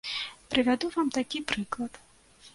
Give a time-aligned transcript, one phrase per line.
[0.55, 2.03] Прывяду вам такі прыклад.